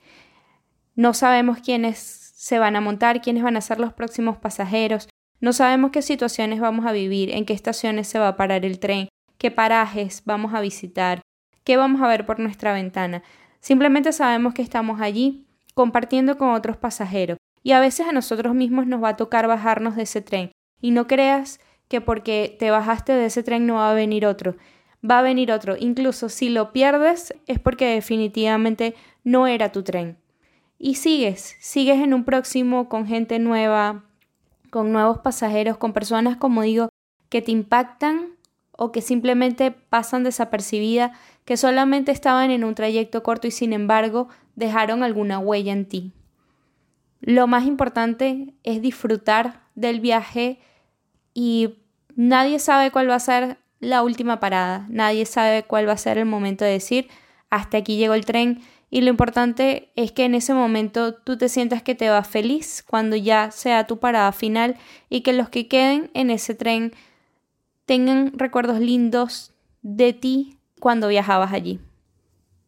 No 0.94 1.14
sabemos 1.14 1.58
quiénes 1.58 1.98
se 1.98 2.58
van 2.58 2.76
a 2.76 2.80
montar, 2.80 3.20
quiénes 3.20 3.42
van 3.42 3.56
a 3.56 3.60
ser 3.60 3.80
los 3.80 3.92
próximos 3.92 4.36
pasajeros, 4.36 5.08
no 5.40 5.52
sabemos 5.52 5.92
qué 5.92 6.02
situaciones 6.02 6.60
vamos 6.60 6.86
a 6.86 6.92
vivir, 6.92 7.30
en 7.30 7.44
qué 7.44 7.52
estaciones 7.52 8.08
se 8.08 8.18
va 8.18 8.28
a 8.28 8.36
parar 8.36 8.64
el 8.64 8.80
tren, 8.80 9.08
qué 9.38 9.50
parajes 9.50 10.22
vamos 10.24 10.52
a 10.54 10.60
visitar, 10.60 11.22
qué 11.62 11.76
vamos 11.76 12.02
a 12.02 12.08
ver 12.08 12.26
por 12.26 12.40
nuestra 12.40 12.72
ventana. 12.72 13.22
Simplemente 13.60 14.12
sabemos 14.12 14.54
que 14.54 14.62
estamos 14.62 15.00
allí 15.00 15.46
compartiendo 15.74 16.38
con 16.38 16.50
otros 16.50 16.76
pasajeros. 16.76 17.38
Y 17.62 17.72
a 17.72 17.80
veces 17.80 18.06
a 18.08 18.12
nosotros 18.12 18.54
mismos 18.54 18.86
nos 18.86 19.02
va 19.02 19.10
a 19.10 19.16
tocar 19.16 19.46
bajarnos 19.46 19.94
de 19.94 20.02
ese 20.02 20.22
tren. 20.22 20.50
Y 20.80 20.90
no 20.90 21.06
creas 21.06 21.60
que 21.88 22.00
porque 22.00 22.56
te 22.58 22.70
bajaste 22.70 23.12
de 23.12 23.26
ese 23.26 23.42
tren 23.42 23.66
no 23.66 23.74
va 23.74 23.90
a 23.90 23.94
venir 23.94 24.26
otro. 24.26 24.56
Va 25.08 25.20
a 25.20 25.22
venir 25.22 25.52
otro. 25.52 25.76
Incluso 25.78 26.28
si 26.28 26.48
lo 26.48 26.72
pierdes 26.72 27.34
es 27.46 27.58
porque 27.58 27.86
definitivamente 27.86 28.94
no 29.24 29.46
era 29.46 29.72
tu 29.72 29.82
tren. 29.82 30.18
Y 30.78 30.94
sigues, 30.94 31.56
sigues 31.60 32.00
en 32.00 32.14
un 32.14 32.24
próximo 32.24 32.88
con 32.88 33.06
gente 33.06 33.38
nueva, 33.38 34.04
con 34.70 34.92
nuevos 34.92 35.18
pasajeros, 35.18 35.76
con 35.76 35.92
personas, 35.92 36.36
como 36.36 36.62
digo, 36.62 36.88
que 37.28 37.42
te 37.42 37.50
impactan 37.50 38.36
o 38.72 38.92
que 38.92 39.02
simplemente 39.02 39.72
pasan 39.72 40.22
desapercibidas, 40.22 41.16
que 41.44 41.56
solamente 41.56 42.12
estaban 42.12 42.50
en 42.50 42.62
un 42.62 42.76
trayecto 42.76 43.24
corto 43.24 43.48
y 43.48 43.50
sin 43.50 43.72
embargo 43.72 44.28
dejaron 44.54 45.02
alguna 45.02 45.40
huella 45.40 45.72
en 45.72 45.86
ti. 45.86 46.12
Lo 47.20 47.48
más 47.48 47.66
importante 47.66 48.54
es 48.62 48.80
disfrutar 48.80 49.62
del 49.74 50.00
viaje 50.00 50.60
y 51.34 51.74
nadie 52.14 52.60
sabe 52.60 52.92
cuál 52.92 53.10
va 53.10 53.16
a 53.16 53.20
ser 53.20 53.58
la 53.80 54.02
última 54.02 54.40
parada, 54.40 54.86
nadie 54.88 55.24
sabe 55.26 55.62
cuál 55.62 55.88
va 55.88 55.92
a 55.92 55.98
ser 55.98 56.18
el 56.18 56.26
momento 56.26 56.64
de 56.64 56.72
decir 56.72 57.08
hasta 57.50 57.78
aquí 57.78 57.96
llegó 57.96 58.14
el 58.14 58.24
tren 58.24 58.60
Y 58.90 59.02
lo 59.02 59.10
importante 59.10 59.90
es 59.96 60.12
que 60.12 60.24
en 60.24 60.34
ese 60.34 60.54
momento 60.54 61.14
tú 61.14 61.36
te 61.36 61.48
sientas 61.48 61.82
que 61.82 61.94
te 61.94 62.08
vas 62.08 62.26
feliz 62.26 62.82
cuando 62.88 63.16
ya 63.16 63.50
sea 63.50 63.86
tu 63.86 63.98
parada 63.98 64.32
final 64.32 64.76
y 65.10 65.20
que 65.20 65.34
los 65.34 65.50
que 65.50 65.68
queden 65.68 66.10
en 66.14 66.30
ese 66.30 66.54
tren 66.54 66.92
tengan 67.84 68.32
recuerdos 68.38 68.80
lindos 68.80 69.52
de 69.82 70.14
ti 70.14 70.56
cuando 70.80 71.08
viajabas 71.08 71.52
allí. 71.52 71.80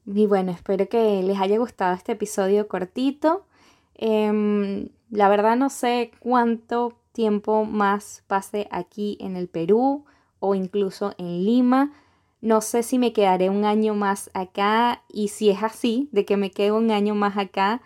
Y 0.07 0.27
bueno, 0.27 0.51
espero 0.53 0.89
que 0.89 1.23
les 1.23 1.39
haya 1.39 1.59
gustado 1.59 1.95
este 1.95 2.13
episodio 2.13 2.69
cortito. 2.69 3.47
Em, 3.95 4.89
la 5.11 5.29
verdad 5.29 5.57
no 5.57 5.71
sé 5.71 6.11
cuánto 6.21 6.99
tiempo 7.13 7.65
más 7.65 8.25
pase 8.27 8.69
aquí 8.71 9.17
en 9.21 9.37
el 9.37 9.49
Perú 9.49 10.05
o 10.41 10.55
incluso 10.55 11.15
en 11.19 11.45
Lima. 11.45 11.93
No 12.41 12.61
sé 12.61 12.83
si 12.83 12.99
me 12.99 13.13
quedaré 13.13 13.51
un 13.51 13.65
año 13.65 13.95
más 13.95 14.31
acá 14.35 15.03
y 15.09 15.29
si 15.29 15.51
es 15.51 15.63
así, 15.63 16.09
de 16.11 16.25
que 16.25 16.37
me 16.37 16.51
quedo 16.51 16.77
un 16.77 16.91
año 16.91 17.15
más 17.15 17.37
acá, 17.37 17.83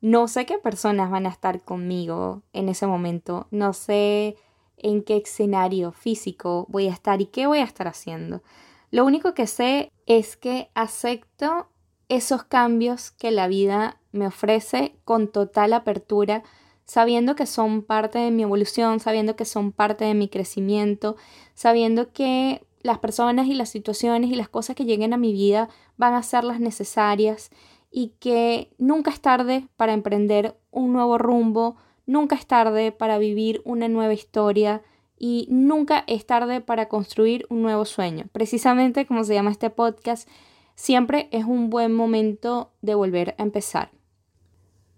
no 0.00 0.28
sé 0.28 0.46
qué 0.46 0.58
personas 0.58 1.10
van 1.10 1.26
a 1.26 1.30
estar 1.30 1.62
conmigo 1.62 2.42
en 2.52 2.68
ese 2.68 2.86
momento. 2.86 3.48
No 3.50 3.72
sé 3.72 4.36
en 4.76 5.02
qué 5.02 5.16
escenario 5.16 5.92
físico 5.92 6.66
voy 6.68 6.86
a 6.88 6.92
estar 6.92 7.20
y 7.20 7.26
qué 7.26 7.46
voy 7.46 7.58
a 7.58 7.64
estar 7.64 7.88
haciendo. 7.88 8.42
Lo 8.90 9.04
único 9.04 9.34
que 9.34 9.46
sé 9.46 9.90
es 10.06 10.36
que 10.36 10.70
acepto 10.74 11.68
esos 12.08 12.44
cambios 12.44 13.10
que 13.10 13.30
la 13.30 13.48
vida 13.48 13.98
me 14.12 14.26
ofrece 14.26 14.96
con 15.04 15.28
total 15.28 15.72
apertura, 15.72 16.44
sabiendo 16.86 17.34
que 17.34 17.46
son 17.46 17.82
parte 17.82 18.18
de 18.18 18.30
mi 18.30 18.44
evolución, 18.44 19.00
sabiendo 19.00 19.36
que 19.36 19.44
son 19.44 19.72
parte 19.72 20.04
de 20.04 20.14
mi 20.14 20.28
crecimiento, 20.28 21.16
sabiendo 21.54 22.12
que 22.12 22.64
las 22.80 22.98
personas 22.98 23.48
y 23.48 23.54
las 23.54 23.68
situaciones 23.68 24.30
y 24.30 24.36
las 24.36 24.48
cosas 24.48 24.76
que 24.76 24.84
lleguen 24.84 25.12
a 25.12 25.18
mi 25.18 25.32
vida 25.32 25.68
van 25.96 26.14
a 26.14 26.22
ser 26.22 26.44
las 26.44 26.60
necesarias 26.60 27.50
y 27.90 28.14
que 28.20 28.72
nunca 28.78 29.10
es 29.10 29.20
tarde 29.20 29.68
para 29.76 29.92
emprender 29.92 30.56
un 30.70 30.92
nuevo 30.92 31.18
rumbo, 31.18 31.76
nunca 32.06 32.36
es 32.36 32.46
tarde 32.46 32.92
para 32.92 33.18
vivir 33.18 33.62
una 33.64 33.88
nueva 33.88 34.14
historia 34.14 34.82
y 35.18 35.48
nunca 35.50 36.04
es 36.06 36.24
tarde 36.26 36.60
para 36.60 36.88
construir 36.88 37.46
un 37.48 37.62
nuevo 37.62 37.84
sueño. 37.84 38.26
Precisamente 38.32 39.06
como 39.06 39.24
se 39.24 39.34
llama 39.34 39.50
este 39.50 39.70
podcast, 39.70 40.28
siempre 40.76 41.28
es 41.32 41.44
un 41.44 41.70
buen 41.70 41.92
momento 41.92 42.70
de 42.82 42.94
volver 42.94 43.34
a 43.38 43.42
empezar. 43.42 43.90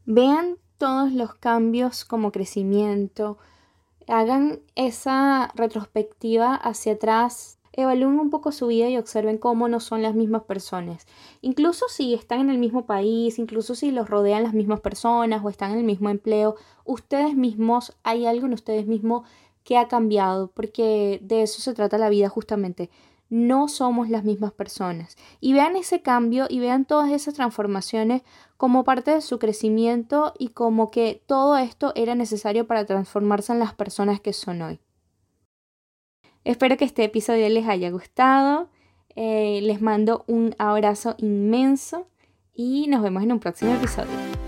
Vean 0.04 0.58
todos 0.78 1.12
los 1.12 1.34
cambios 1.34 2.04
como 2.04 2.32
crecimiento, 2.32 3.38
hagan 4.06 4.60
esa 4.74 5.52
retrospectiva 5.54 6.54
hacia 6.54 6.94
atrás, 6.94 7.58
evalúen 7.72 8.18
un 8.18 8.30
poco 8.30 8.50
su 8.50 8.68
vida 8.68 8.88
y 8.88 8.96
observen 8.96 9.38
cómo 9.38 9.68
no 9.68 9.80
son 9.80 10.02
las 10.02 10.14
mismas 10.14 10.42
personas. 10.42 11.06
Incluso 11.42 11.86
si 11.88 12.14
están 12.14 12.40
en 12.40 12.50
el 12.50 12.58
mismo 12.58 12.86
país, 12.86 13.38
incluso 13.38 13.74
si 13.74 13.90
los 13.90 14.08
rodean 14.08 14.42
las 14.42 14.54
mismas 14.54 14.80
personas 14.80 15.44
o 15.44 15.48
están 15.48 15.72
en 15.72 15.78
el 15.78 15.84
mismo 15.84 16.08
empleo, 16.08 16.56
ustedes 16.84 17.36
mismos, 17.36 17.96
hay 18.02 18.26
algo 18.26 18.46
en 18.46 18.54
ustedes 18.54 18.86
mismos 18.86 19.28
que 19.64 19.76
ha 19.76 19.86
cambiado, 19.86 20.50
porque 20.54 21.20
de 21.22 21.42
eso 21.42 21.60
se 21.60 21.74
trata 21.74 21.98
la 21.98 22.08
vida 22.08 22.28
justamente. 22.28 22.88
No 23.28 23.68
somos 23.68 24.08
las 24.08 24.24
mismas 24.24 24.52
personas. 24.52 25.16
Y 25.40 25.52
vean 25.52 25.76
ese 25.76 26.00
cambio 26.02 26.46
y 26.48 26.60
vean 26.60 26.84
todas 26.84 27.10
esas 27.10 27.34
transformaciones 27.34 28.22
como 28.56 28.84
parte 28.84 29.10
de 29.10 29.20
su 29.20 29.38
crecimiento 29.38 30.32
y 30.38 30.48
como 30.48 30.90
que 30.90 31.22
todo 31.26 31.56
esto 31.58 31.92
era 31.94 32.14
necesario 32.14 32.66
para 32.66 32.86
transformarse 32.86 33.52
en 33.52 33.58
las 33.58 33.74
personas 33.74 34.20
que 34.20 34.32
son 34.32 34.62
hoy. 34.62 34.80
Espero 36.44 36.76
que 36.76 36.84
este 36.84 37.04
episodio 37.04 37.48
les 37.48 37.68
haya 37.68 37.90
gustado. 37.90 38.70
Eh, 39.14 39.60
les 39.62 39.82
mando 39.82 40.24
un 40.28 40.54
abrazo 40.58 41.14
inmenso 41.18 42.06
y 42.54 42.86
nos 42.88 43.02
vemos 43.02 43.22
en 43.22 43.32
un 43.32 43.40
próximo 43.40 43.74
episodio. 43.74 44.47